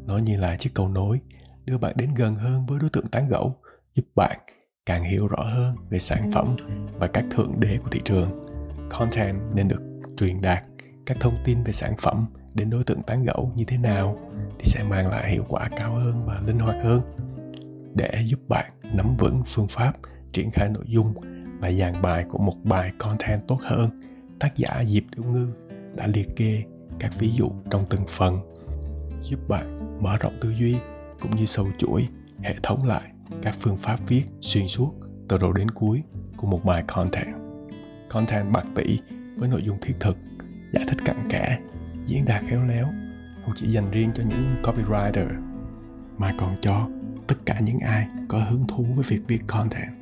Nó 0.06 0.18
như 0.18 0.38
là 0.38 0.58
chiếc 0.58 0.74
cầu 0.74 0.88
nối 0.88 1.20
đưa 1.66 1.78
bạn 1.78 1.94
đến 1.98 2.14
gần 2.14 2.36
hơn 2.36 2.66
với 2.66 2.80
đối 2.80 2.90
tượng 2.90 3.08
tán 3.08 3.28
gẫu, 3.28 3.56
giúp 3.96 4.06
bạn 4.16 4.40
càng 4.86 5.04
hiểu 5.04 5.28
rõ 5.28 5.44
hơn 5.44 5.76
về 5.90 6.00
sản 6.00 6.32
phẩm 6.32 6.56
và 7.00 7.08
các 7.08 7.26
thượng 7.32 7.60
đế 7.60 7.78
của 7.78 7.90
thị 7.92 8.02
trường. 8.06 8.44
Content 8.90 9.40
nên 9.54 9.68
được 9.68 9.82
truyền 10.18 10.42
đạt 10.42 10.64
các 11.06 11.18
thông 11.20 11.36
tin 11.46 11.64
về 11.64 11.74
sản 11.74 11.94
phẩm 11.98 12.26
đến 12.54 12.70
đối 12.70 12.84
tượng 12.84 13.04
tán 13.04 13.24
gẫu 13.24 13.52
như 13.56 13.64
thế 13.66 13.78
nào 13.78 14.20
thì 14.60 14.66
sẽ 14.66 14.84
mang 14.84 15.08
lại 15.08 15.32
hiệu 15.32 15.46
quả 15.48 15.70
cao 15.76 15.96
hơn 15.96 16.26
và 16.26 16.42
linh 16.46 16.60
hoạt 16.60 16.76
hơn. 16.84 17.02
Để 17.96 18.24
giúp 18.26 18.40
bạn 18.48 18.72
nắm 18.94 19.18
vững 19.18 19.42
phương 19.46 19.68
pháp, 19.68 19.94
triển 20.34 20.52
khai 20.52 20.70
nội 20.70 20.86
dung 20.88 21.14
và 21.62 21.72
dàn 21.72 22.02
bài 22.02 22.26
của 22.30 22.38
một 22.38 22.56
bài 22.64 22.92
content 22.98 23.48
tốt 23.48 23.60
hơn. 23.62 23.90
Tác 24.40 24.58
giả 24.58 24.84
diệp 24.88 25.04
tiểu 25.16 25.26
ngư 25.26 25.48
đã 25.96 26.08
liệt 26.08 26.28
kê 26.36 26.64
các 27.00 27.12
ví 27.20 27.30
dụ 27.30 27.52
trong 27.70 27.86
từng 27.90 28.06
phần, 28.08 28.40
giúp 29.22 29.40
bạn 29.48 29.98
mở 30.04 30.18
rộng 30.18 30.34
tư 30.42 30.54
duy 30.60 30.76
cũng 31.22 31.36
như 31.36 31.46
sâu 31.46 31.68
chuỗi 31.78 32.08
hệ 32.40 32.56
thống 32.64 32.86
lại 32.86 33.12
các 33.42 33.56
phương 33.60 33.78
pháp 33.78 34.00
viết 34.08 34.24
xuyên 34.42 34.68
suốt 34.68 34.94
từ 35.28 35.38
đầu 35.38 35.54
đến 35.54 35.72
cuối 35.72 36.02
của 36.38 36.48
một 36.48 36.66
bài 36.66 36.84
content. 36.88 37.36
Content 38.10 38.52
bạc 38.52 38.66
tỷ 38.76 39.00
với 39.38 39.50
nội 39.50 39.62
dung 39.64 39.78
thiết 39.82 39.94
thực, 40.00 40.18
giải 40.74 40.84
thích 40.88 40.98
cặn 41.06 41.30
kẽ, 41.30 41.60
diễn 42.06 42.26
đạt 42.26 42.44
khéo 42.48 42.66
léo, 42.68 42.88
không 43.46 43.54
chỉ 43.56 43.68
dành 43.68 43.92
riêng 43.92 44.12
cho 44.14 44.24
những 44.24 44.56
copywriter, 44.64 45.28
mà 46.18 46.34
còn 46.40 46.56
cho 46.62 46.88
tất 47.28 47.36
cả 47.46 47.60
những 47.60 47.80
ai 47.80 48.08
có 48.28 48.40
hứng 48.40 48.68
thú 48.68 48.86
với 48.96 49.04
việc 49.08 49.22
viết 49.28 49.40
content 49.48 50.01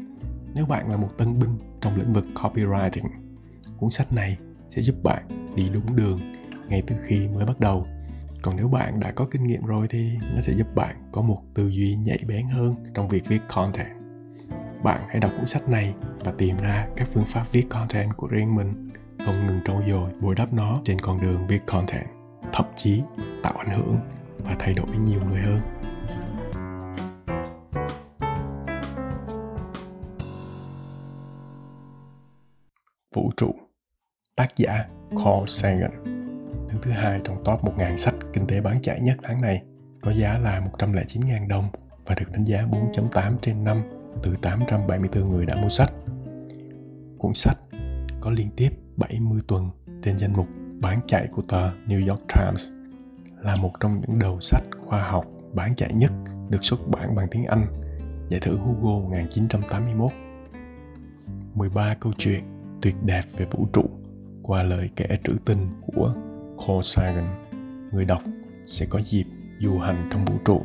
nếu 0.59 0.65
bạn 0.65 0.89
là 0.89 0.97
một 0.97 1.09
tân 1.17 1.39
binh 1.39 1.57
trong 1.81 1.95
lĩnh 1.95 2.13
vực 2.13 2.25
copywriting, 2.35 3.09
cuốn 3.77 3.89
sách 3.89 4.13
này 4.13 4.37
sẽ 4.69 4.81
giúp 4.81 4.95
bạn 5.03 5.53
đi 5.55 5.69
đúng 5.73 5.95
đường 5.95 6.19
ngay 6.69 6.83
từ 6.87 6.95
khi 7.07 7.27
mới 7.27 7.45
bắt 7.45 7.59
đầu. 7.59 7.87
Còn 8.41 8.55
nếu 8.55 8.67
bạn 8.67 8.99
đã 8.99 9.11
có 9.11 9.25
kinh 9.31 9.47
nghiệm 9.47 9.61
rồi 9.61 9.87
thì 9.89 10.09
nó 10.35 10.41
sẽ 10.41 10.53
giúp 10.53 10.67
bạn 10.75 10.95
có 11.11 11.21
một 11.21 11.41
tư 11.53 11.67
duy 11.67 11.95
nhạy 11.95 12.19
bén 12.27 12.45
hơn 12.53 12.75
trong 12.93 13.07
việc 13.07 13.27
viết 13.27 13.39
content. 13.55 13.97
Bạn 14.83 15.01
hãy 15.07 15.19
đọc 15.19 15.31
cuốn 15.37 15.47
sách 15.47 15.69
này 15.69 15.93
và 16.19 16.33
tìm 16.37 16.57
ra 16.57 16.87
các 16.95 17.07
phương 17.13 17.25
pháp 17.25 17.45
viết 17.51 17.69
content 17.69 18.17
của 18.17 18.27
riêng 18.27 18.55
mình, 18.55 18.89
không 19.25 19.47
ngừng 19.47 19.59
trau 19.65 19.81
dồi, 19.87 20.11
bồi 20.21 20.35
đắp 20.35 20.53
nó 20.53 20.81
trên 20.85 20.99
con 20.99 21.21
đường 21.21 21.47
viết 21.47 21.61
content, 21.65 22.07
thậm 22.53 22.65
chí 22.75 23.01
tạo 23.43 23.53
ảnh 23.53 23.77
hưởng 23.77 23.97
và 24.37 24.55
thay 24.59 24.73
đổi 24.73 24.97
nhiều 25.05 25.21
người 25.29 25.41
hơn. 25.41 25.61
Vũ 33.15 33.31
trụ 33.37 33.55
Tác 34.35 34.57
giả 34.57 34.85
Carl 35.09 35.45
Sagan 35.47 36.03
Đứng 36.67 36.81
thứ 36.81 36.91
hai 36.91 37.21
trong 37.23 37.43
top 37.45 37.63
1.000 37.63 37.95
sách 37.95 38.15
kinh 38.33 38.47
tế 38.47 38.61
bán 38.61 38.81
chạy 38.81 39.01
nhất 39.01 39.17
tháng 39.23 39.41
này 39.41 39.63
có 40.01 40.11
giá 40.11 40.37
là 40.37 40.61
109.000 40.77 41.47
đồng 41.47 41.65
và 42.05 42.15
được 42.15 42.31
đánh 42.31 42.43
giá 42.43 42.61
4.8 42.61 43.37
trên 43.41 43.63
5 43.63 43.83
từ 44.23 44.35
874 44.41 45.29
người 45.29 45.45
đã 45.45 45.55
mua 45.61 45.69
sách. 45.69 45.93
Cuốn 47.17 47.33
sách 47.33 47.57
có 48.21 48.31
liên 48.31 48.49
tiếp 48.55 48.69
70 48.97 49.41
tuần 49.47 49.69
trên 50.03 50.17
danh 50.17 50.33
mục 50.33 50.47
bán 50.81 50.99
chạy 51.07 51.27
của 51.31 51.41
tờ 51.41 51.71
New 51.87 52.09
York 52.09 52.21
Times 52.35 52.71
là 53.41 53.55
một 53.55 53.71
trong 53.79 54.01
những 54.01 54.19
đầu 54.19 54.39
sách 54.39 54.63
khoa 54.77 55.01
học 55.01 55.25
bán 55.53 55.75
chạy 55.75 55.93
nhất 55.93 56.11
được 56.49 56.63
xuất 56.63 56.79
bản 56.87 57.15
bằng 57.15 57.27
tiếng 57.31 57.45
Anh, 57.45 57.65
giải 58.29 58.39
thưởng 58.39 58.59
Hugo 58.59 58.99
1981. 58.99 60.11
13 61.53 61.95
câu 61.99 62.13
chuyện 62.17 62.58
tuyệt 62.81 62.95
đẹp 63.05 63.21
về 63.37 63.45
vũ 63.51 63.67
trụ 63.73 63.83
qua 64.43 64.63
lời 64.63 64.89
kể 64.95 65.07
trữ 65.23 65.33
tình 65.45 65.67
của 65.81 66.13
Carl 66.57 66.81
Sagan. 66.83 67.49
Người 67.91 68.05
đọc 68.05 68.21
sẽ 68.65 68.85
có 68.85 68.99
dịp 69.05 69.25
du 69.59 69.77
hành 69.77 70.09
trong 70.11 70.25
vũ 70.25 70.35
trụ, 70.45 70.61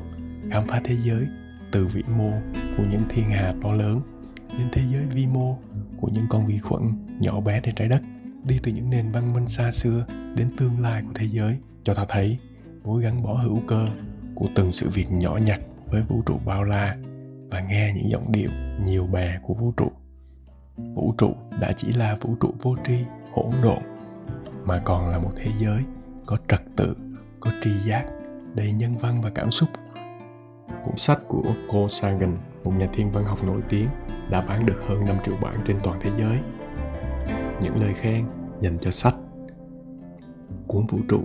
khám 0.50 0.66
phá 0.66 0.80
thế 0.84 0.96
giới 1.04 1.26
từ 1.72 1.86
vĩ 1.86 2.02
mô 2.16 2.30
của 2.76 2.84
những 2.90 3.02
thiên 3.08 3.30
hà 3.30 3.52
to 3.62 3.72
lớn 3.72 4.00
đến 4.58 4.68
thế 4.72 4.82
giới 4.92 5.04
vi 5.06 5.26
mô 5.26 5.58
của 5.96 6.08
những 6.12 6.26
con 6.28 6.46
vi 6.46 6.58
khuẩn 6.58 6.82
nhỏ 7.20 7.40
bé 7.40 7.60
trên 7.60 7.74
trái 7.74 7.88
đất 7.88 8.02
đi 8.44 8.60
từ 8.62 8.72
những 8.72 8.90
nền 8.90 9.10
văn 9.10 9.32
minh 9.32 9.48
xa 9.48 9.70
xưa 9.70 10.06
đến 10.36 10.50
tương 10.56 10.80
lai 10.80 11.02
của 11.02 11.12
thế 11.14 11.26
giới 11.30 11.56
cho 11.84 11.94
ta 11.94 12.04
thấy 12.08 12.38
mối 12.84 13.02
gắn 13.02 13.22
bó 13.22 13.34
hữu 13.34 13.60
cơ 13.66 13.86
của 14.34 14.46
từng 14.54 14.72
sự 14.72 14.88
việc 14.88 15.12
nhỏ 15.12 15.38
nhặt 15.44 15.60
với 15.90 16.02
vũ 16.02 16.22
trụ 16.26 16.38
bao 16.44 16.64
la 16.64 16.96
và 17.50 17.60
nghe 17.60 17.92
những 17.96 18.10
giọng 18.10 18.32
điệu 18.32 18.50
nhiều 18.84 19.06
bè 19.06 19.38
của 19.42 19.54
vũ 19.54 19.72
trụ 19.76 19.92
vũ 20.76 21.14
trụ 21.18 21.34
đã 21.60 21.72
chỉ 21.72 21.92
là 21.92 22.16
vũ 22.20 22.34
trụ 22.40 22.54
vô 22.62 22.76
tri, 22.84 23.04
hỗn 23.32 23.50
độn, 23.62 23.82
mà 24.64 24.82
còn 24.84 25.08
là 25.08 25.18
một 25.18 25.30
thế 25.36 25.50
giới 25.58 25.82
có 26.26 26.36
trật 26.48 26.60
tự, 26.76 26.96
có 27.40 27.50
tri 27.62 27.70
giác, 27.80 28.04
đầy 28.54 28.72
nhân 28.72 28.96
văn 28.96 29.20
và 29.20 29.30
cảm 29.34 29.50
xúc. 29.50 29.68
Cuốn 30.84 30.96
sách 30.96 31.20
của 31.28 31.42
cô 31.68 31.88
Sagan, 31.88 32.36
một 32.64 32.72
nhà 32.78 32.88
thiên 32.92 33.10
văn 33.10 33.24
học 33.24 33.44
nổi 33.44 33.60
tiếng, 33.68 33.88
đã 34.30 34.40
bán 34.40 34.66
được 34.66 34.82
hơn 34.88 35.04
5 35.04 35.16
triệu 35.24 35.34
bản 35.42 35.60
trên 35.66 35.76
toàn 35.82 36.00
thế 36.02 36.10
giới. 36.18 36.38
Những 37.62 37.80
lời 37.80 37.94
khen 37.94 38.24
dành 38.60 38.78
cho 38.78 38.90
sách 38.90 39.14
cuốn 40.66 40.84
vũ 40.84 40.98
trụ 41.08 41.20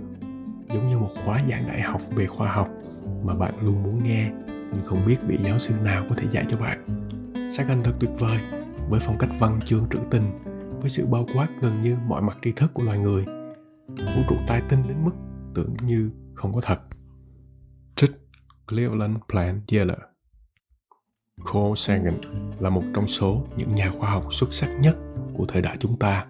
giống 0.74 0.88
như 0.88 0.98
một 0.98 1.10
khóa 1.24 1.40
giảng 1.50 1.68
đại 1.68 1.80
học 1.80 2.00
về 2.10 2.26
khoa 2.26 2.52
học 2.52 2.68
mà 3.24 3.34
bạn 3.34 3.54
luôn 3.60 3.82
muốn 3.82 4.04
nghe 4.04 4.30
nhưng 4.46 4.84
không 4.84 5.06
biết 5.06 5.16
vị 5.26 5.38
giáo 5.44 5.58
sư 5.58 5.74
nào 5.84 6.04
có 6.08 6.14
thể 6.18 6.26
dạy 6.30 6.44
cho 6.48 6.56
bạn. 6.56 7.08
Sagan 7.50 7.82
thật 7.82 7.92
tuyệt 8.00 8.10
vời 8.18 8.38
với 8.90 9.00
phong 9.00 9.18
cách 9.18 9.30
văn 9.38 9.60
chương 9.64 9.88
trữ 9.90 9.98
tình 10.10 10.22
với 10.80 10.90
sự 10.90 11.06
bao 11.06 11.26
quát 11.34 11.48
gần 11.60 11.80
như 11.80 11.96
mọi 12.06 12.22
mặt 12.22 12.38
tri 12.42 12.52
thức 12.52 12.70
của 12.74 12.82
loài 12.82 12.98
người 12.98 13.24
vũ 13.88 14.22
trụ 14.28 14.36
tai 14.46 14.62
tinh 14.68 14.82
đến 14.88 15.04
mức 15.04 15.14
tưởng 15.54 15.74
như 15.82 16.10
không 16.34 16.52
có 16.52 16.60
thật 16.60 16.78
trích 17.96 18.10
Cleveland 18.68 19.16
Plant 19.28 19.62
Yeller 19.72 19.98
Carl 21.44 21.74
Sagan 21.76 22.20
là 22.58 22.70
một 22.70 22.82
trong 22.94 23.06
số 23.06 23.46
những 23.56 23.74
nhà 23.74 23.90
khoa 23.98 24.10
học 24.10 24.34
xuất 24.34 24.52
sắc 24.52 24.70
nhất 24.80 24.96
của 25.34 25.46
thời 25.46 25.62
đại 25.62 25.76
chúng 25.80 25.98
ta. 25.98 26.26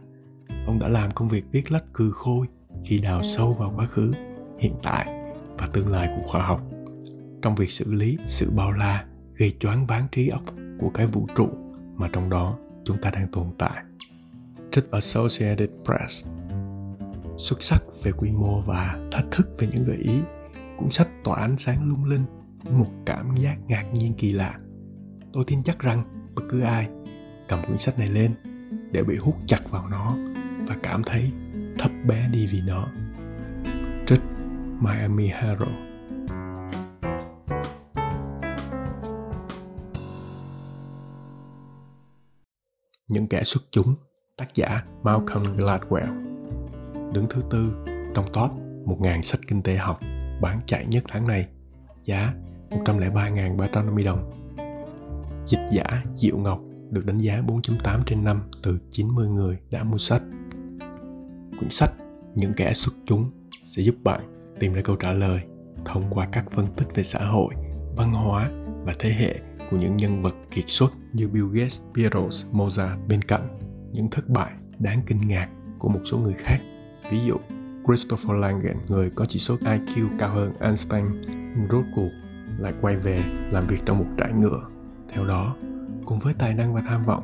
Ông 0.67 0.79
đã 0.79 0.89
làm 0.89 1.11
công 1.11 1.29
việc 1.29 1.45
viết 1.53 1.73
lách 1.73 1.85
cừ 1.95 2.11
khôi 2.11 2.47
khi 2.85 2.99
đào 2.99 3.23
sâu 3.23 3.53
vào 3.53 3.73
quá 3.77 3.87
khứ, 3.87 4.13
hiện 4.59 4.73
tại 4.83 5.07
và 5.59 5.67
tương 5.73 5.89
lai 5.89 6.09
của 6.17 6.29
khoa 6.29 6.43
học. 6.43 6.63
Trong 7.43 7.55
việc 7.55 7.71
xử 7.71 7.93
lý 7.93 8.19
sự 8.27 8.51
bao 8.51 8.73
la 8.73 9.05
gây 9.35 9.57
choáng 9.61 9.87
váng 9.87 10.07
trí 10.13 10.29
óc 10.29 10.43
của 10.79 10.91
cái 10.95 11.07
vũ 11.07 11.27
trụ 11.37 11.49
mà 12.01 12.09
trong 12.13 12.31
đó 12.31 12.57
chúng 12.85 12.99
ta 12.99 13.11
đang 13.11 13.29
tồn 13.29 13.47
tại. 13.59 13.85
Trích 14.71 14.91
Associated 14.91 15.71
Press. 15.85 16.27
Xuất 17.37 17.63
sắc 17.63 17.83
về 18.03 18.13
quy 18.13 18.31
mô 18.31 18.61
và 18.61 19.09
thách 19.13 19.25
thức 19.31 19.49
về 19.59 19.69
những 19.73 19.85
gợi 19.85 19.97
ý, 19.97 20.21
cuốn 20.77 20.91
sách 20.91 21.09
tỏa 21.25 21.41
ánh 21.41 21.57
sáng 21.57 21.89
lung 21.89 22.05
linh, 22.05 22.25
một 22.71 22.91
cảm 23.07 23.37
giác 23.37 23.59
ngạc 23.69 23.85
nhiên 23.93 24.15
kỳ 24.15 24.33
lạ. 24.33 24.59
Tôi 25.33 25.45
tin 25.47 25.63
chắc 25.63 25.79
rằng 25.79 26.31
bất 26.35 26.43
cứ 26.51 26.61
ai 26.61 26.89
cầm 27.49 27.65
quyển 27.67 27.79
sách 27.79 27.99
này 27.99 28.09
lên 28.09 28.35
đều 28.93 29.05
bị 29.05 29.17
hút 29.17 29.37
chặt 29.47 29.71
vào 29.71 29.89
nó 29.89 30.17
và 30.67 30.77
cảm 30.83 31.03
thấy 31.03 31.33
thấp 31.79 31.91
bé 32.07 32.29
đi 32.33 32.47
vì 32.47 32.61
nó. 32.61 32.87
Trích 34.07 34.21
Miami 34.81 35.27
Herald. 35.29 35.90
Những 43.21 43.29
kẻ 43.29 43.45
xuất 43.45 43.63
chúng 43.71 43.95
tác 44.37 44.55
giả 44.55 44.85
Malcolm 45.03 45.43
Gladwell 45.43 46.33
đứng 47.13 47.27
thứ 47.31 47.43
tư 47.51 47.73
trong 48.15 48.25
top 48.33 48.51
1.000 48.85 49.23
sách 49.23 49.41
kinh 49.49 49.63
tế 49.63 49.77
học 49.77 50.01
bán 50.41 50.61
chạy 50.67 50.87
nhất 50.87 51.05
tháng 51.09 51.27
này 51.27 51.49
giá 52.03 52.35
103.350 52.71 54.05
đồng 54.05 54.31
Dịch 55.47 55.67
giả 55.71 56.03
Diệu 56.17 56.39
Ngọc 56.39 56.61
được 56.91 57.07
đánh 57.07 57.19
giá 57.19 57.43
4.8 57.47 58.03
trên 58.07 58.25
5 58.25 58.43
từ 58.63 58.79
90 58.91 59.29
người 59.29 59.59
đã 59.71 59.85
mua 59.85 59.99
sách. 59.99 60.23
Quyển 61.59 61.71
sách 61.71 61.93
Những 62.35 62.53
kẻ 62.57 62.73
xuất 62.73 62.93
chúng 63.07 63.31
sẽ 63.65 63.83
giúp 63.83 63.95
bạn 64.05 64.21
tìm 64.61 64.73
ra 64.73 64.83
câu 64.85 64.97
trả 64.97 65.13
lời 65.13 65.41
thông 65.85 66.11
qua 66.11 66.29
các 66.33 66.51
phân 66.51 66.67
tích 66.77 66.89
về 66.95 67.03
xã 67.03 67.19
hội, 67.19 67.55
văn 67.97 68.13
hóa 68.13 68.51
và 68.85 68.93
thế 68.99 69.11
hệ 69.11 69.50
của 69.71 69.77
những 69.77 69.97
nhân 69.97 70.23
vật 70.23 70.35
kiệt 70.51 70.65
xuất 70.67 70.93
như 71.13 71.29
Bill 71.29 71.49
Gates, 71.53 71.83
Beatles, 71.95 72.45
Mozart 72.53 73.07
bên 73.09 73.23
cạnh 73.23 73.59
những 73.93 74.11
thất 74.11 74.29
bại 74.29 74.53
đáng 74.79 75.03
kinh 75.07 75.21
ngạc 75.21 75.49
của 75.79 75.89
một 75.89 76.01
số 76.05 76.19
người 76.19 76.35
khác. 76.39 76.59
Ví 77.11 77.19
dụ, 77.27 77.37
Christopher 77.87 78.39
Langen, 78.41 78.77
người 78.89 79.11
có 79.11 79.25
chỉ 79.25 79.39
số 79.39 79.57
IQ 79.57 80.09
cao 80.19 80.35
hơn 80.35 80.53
Einstein, 80.61 81.05
rốt 81.71 81.85
cuộc 81.95 82.11
lại 82.59 82.75
quay 82.81 82.97
về 82.97 83.23
làm 83.51 83.67
việc 83.67 83.79
trong 83.87 83.99
một 83.99 84.07
trại 84.19 84.33
ngựa 84.33 84.61
theo 85.13 85.27
đó 85.27 85.57
cùng 86.05 86.19
với 86.19 86.35
tài 86.35 86.55
năng 86.55 86.75
và 86.75 86.83
tham 86.89 87.05
vọng 87.05 87.23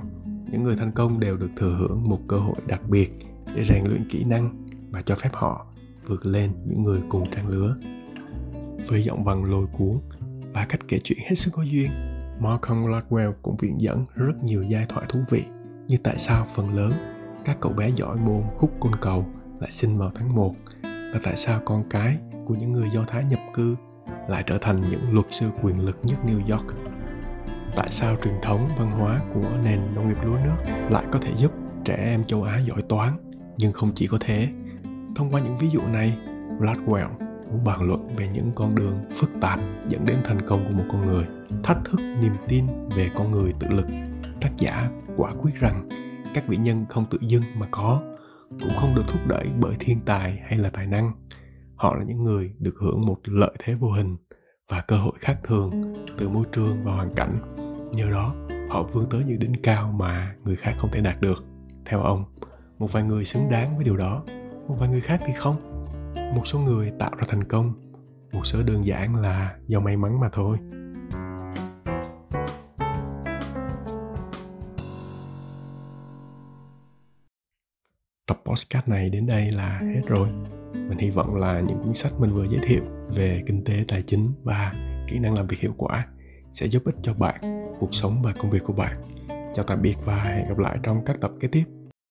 những 0.51 0.63
người 0.63 0.77
thành 0.77 0.93
công 0.93 1.21
đều 1.21 1.37
được 1.37 1.51
thừa 1.57 1.77
hưởng 1.79 2.09
một 2.09 2.21
cơ 2.29 2.39
hội 2.39 2.57
đặc 2.67 2.89
biệt 2.89 3.13
để 3.55 3.65
rèn 3.65 3.85
luyện 3.85 4.09
kỹ 4.09 4.25
năng 4.25 4.65
và 4.91 5.03
cho 5.03 5.15
phép 5.15 5.31
họ 5.33 5.67
vượt 6.07 6.27
lên 6.27 6.53
những 6.67 6.83
người 6.83 7.01
cùng 7.09 7.31
trang 7.31 7.49
lứa 7.49 7.77
với 8.87 9.05
giọng 9.05 9.25
văn 9.25 9.43
lôi 9.45 9.67
cuốn 9.73 9.99
và 10.53 10.67
cách 10.69 10.81
kể 10.89 10.99
chuyện 11.05 11.19
hết 11.23 11.35
sức 11.35 11.51
có 11.55 11.63
duyên 11.63 11.91
Malcolm 12.41 12.87
Gladwell 12.87 13.33
cũng 13.43 13.57
viện 13.57 13.81
dẫn 13.81 14.05
rất 14.15 14.45
nhiều 14.45 14.63
giai 14.63 14.87
thoại 14.89 15.07
thú 15.09 15.21
vị 15.31 15.45
như 15.89 15.97
tại 16.03 16.19
sao 16.19 16.47
phần 16.55 16.75
lớn 16.75 16.93
các 17.45 17.57
cậu 17.61 17.73
bé 17.73 17.89
giỏi 17.89 18.17
môn 18.17 18.43
khúc 18.57 18.71
côn 18.81 18.93
cầu 19.01 19.27
lại 19.61 19.71
sinh 19.71 19.99
vào 19.99 20.11
tháng 20.15 20.35
1 20.35 20.55
và 20.83 21.21
tại 21.25 21.37
sao 21.37 21.61
con 21.65 21.85
cái 21.91 22.19
của 22.47 22.55
những 22.55 22.73
người 22.73 22.91
Do 22.91 23.05
Thái 23.09 23.25
nhập 23.25 23.41
cư 23.55 23.77
lại 24.29 24.43
trở 24.47 24.59
thành 24.59 24.81
những 24.91 25.15
luật 25.15 25.27
sư 25.31 25.47
quyền 25.63 25.81
lực 25.81 25.99
nhất 26.03 26.19
New 26.27 26.53
York? 26.53 26.67
Tại 27.77 27.89
sao 27.91 28.17
truyền 28.25 28.35
thống 28.43 28.69
văn 28.79 28.91
hóa 28.91 29.21
của 29.35 29.49
nền 29.65 29.95
nông 29.95 30.09
nghiệp 30.09 30.19
lúa 30.25 30.39
nước 30.45 30.57
lại 30.91 31.05
có 31.13 31.19
thể 31.19 31.33
giúp 31.37 31.53
trẻ 31.85 31.97
em 31.97 32.25
châu 32.25 32.43
Á 32.43 32.59
giỏi 32.59 32.83
toán 32.89 33.13
nhưng 33.59 33.73
không 33.73 33.91
chỉ 33.95 34.07
có 34.07 34.19
thế? 34.21 34.49
Thông 35.17 35.31
qua 35.31 35.41
những 35.41 35.57
ví 35.57 35.69
dụ 35.71 35.81
này 35.93 36.19
Gladwell 36.59 37.09
bàn 37.65 37.83
luận 37.83 38.09
về 38.17 38.29
những 38.29 38.53
con 38.55 38.75
đường 38.75 39.05
phức 39.11 39.31
tạp 39.41 39.61
dẫn 39.89 40.07
đến 40.07 40.17
thành 40.25 40.41
công 40.47 40.65
của 40.65 40.73
một 40.73 40.85
con 40.89 41.07
người, 41.07 41.25
thách 41.63 41.79
thức 41.85 42.01
niềm 42.21 42.33
tin 42.49 42.65
về 42.97 43.11
con 43.15 43.31
người 43.31 43.53
tự 43.61 43.69
lực. 43.69 43.87
Tác 44.41 44.51
giả 44.59 44.91
quả 45.17 45.33
quyết 45.43 45.55
rằng 45.55 45.89
các 46.35 46.49
vĩ 46.49 46.57
nhân 46.57 46.87
không 46.89 47.05
tự 47.11 47.19
dưng 47.21 47.43
mà 47.59 47.67
có, 47.71 48.03
cũng 48.51 48.73
không 48.81 48.95
được 48.95 49.03
thúc 49.09 49.21
đẩy 49.27 49.47
bởi 49.61 49.75
thiên 49.79 50.01
tài 50.01 50.39
hay 50.47 50.59
là 50.59 50.71
tài 50.71 50.87
năng. 50.87 51.13
Họ 51.77 51.95
là 51.95 52.05
những 52.05 52.23
người 52.23 52.53
được 52.59 52.75
hưởng 52.81 53.07
một 53.07 53.19
lợi 53.25 53.55
thế 53.59 53.75
vô 53.75 53.91
hình 53.91 54.17
và 54.69 54.81
cơ 54.81 54.97
hội 54.97 55.13
khác 55.19 55.39
thường 55.43 55.71
từ 56.19 56.29
môi 56.29 56.45
trường 56.53 56.85
và 56.85 56.93
hoàn 56.93 57.15
cảnh. 57.15 57.55
Nhờ 57.93 58.11
đó, 58.11 58.35
họ 58.69 58.83
vươn 58.83 59.07
tới 59.11 59.23
những 59.27 59.39
đỉnh 59.39 59.63
cao 59.63 59.93
mà 59.93 60.35
người 60.45 60.57
khác 60.57 60.75
không 60.79 60.91
thể 60.91 61.01
đạt 61.01 61.21
được. 61.21 61.45
Theo 61.85 62.03
ông, 62.03 62.25
một 62.79 62.93
vài 62.93 63.03
người 63.03 63.25
xứng 63.25 63.51
đáng 63.51 63.77
với 63.77 63.85
điều 63.85 63.97
đó, 63.97 64.23
một 64.69 64.75
vài 64.79 64.89
người 64.89 65.01
khác 65.01 65.21
thì 65.27 65.33
không 65.33 65.76
một 66.35 66.47
số 66.47 66.59
người 66.59 66.93
tạo 66.99 67.11
ra 67.17 67.25
thành 67.29 67.45
công, 67.45 67.73
một 68.33 68.47
số 68.47 68.63
đơn 68.63 68.87
giản 68.87 69.17
là 69.17 69.57
do 69.67 69.81
may 69.81 69.97
mắn 69.97 70.21
mà 70.21 70.29
thôi. 70.33 70.57
Tập 78.27 78.39
podcast 78.45 78.89
này 78.89 79.11
đến 79.11 79.27
đây 79.27 79.53
là 79.53 79.79
hết 79.79 80.03
rồi. 80.07 80.29
Mình 80.73 80.99
hy 80.99 81.11
vọng 81.11 81.35
là 81.35 81.61
những 81.61 81.79
cuốn 81.83 81.95
sách 81.95 82.13
mình 82.19 82.35
vừa 82.35 82.45
giới 82.45 82.61
thiệu 82.63 82.83
về 83.09 83.43
kinh 83.47 83.65
tế, 83.65 83.85
tài 83.89 84.03
chính 84.03 84.33
và 84.43 84.73
kỹ 85.09 85.19
năng 85.19 85.35
làm 85.35 85.47
việc 85.47 85.61
hiệu 85.61 85.75
quả 85.77 86.07
sẽ 86.53 86.67
giúp 86.67 86.83
ích 86.85 86.97
cho 87.03 87.15
bạn, 87.15 87.67
cuộc 87.81 87.95
sống 87.95 88.23
và 88.23 88.33
công 88.39 88.51
việc 88.51 88.65
của 88.65 88.73
bạn. 88.73 88.97
Chào 89.53 89.65
tạm 89.65 89.83
biệt 89.83 89.97
và 90.05 90.25
hẹn 90.25 90.49
gặp 90.49 90.59
lại 90.59 90.79
trong 90.83 91.05
các 91.05 91.21
tập 91.21 91.31
kế 91.41 91.49
tiếp. 91.49 91.65